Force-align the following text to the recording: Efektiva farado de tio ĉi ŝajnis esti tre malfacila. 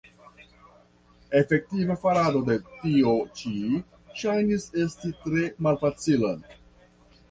Efektiva 1.39 1.97
farado 2.07 2.41
de 2.49 2.57
tio 2.79 3.15
ĉi 3.43 3.55
ŝajnis 4.25 4.69
esti 4.89 5.17
tre 5.25 5.49
malfacila. 5.67 6.39